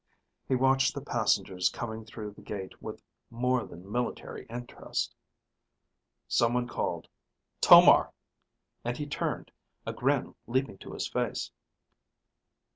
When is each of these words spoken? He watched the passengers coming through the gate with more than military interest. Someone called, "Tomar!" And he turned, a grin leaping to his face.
He 0.47 0.55
watched 0.55 0.95
the 0.95 1.01
passengers 1.03 1.69
coming 1.69 2.05
through 2.05 2.31
the 2.31 2.41
gate 2.41 2.81
with 2.81 3.03
more 3.29 3.65
than 3.67 3.87
military 3.91 4.47
interest. 4.49 5.13
Someone 6.27 6.67
called, 6.67 7.07
"Tomar!" 7.61 8.11
And 8.83 8.97
he 8.97 9.05
turned, 9.05 9.51
a 9.85 9.93
grin 9.93 10.33
leaping 10.47 10.79
to 10.79 10.93
his 10.93 11.07
face. 11.07 11.51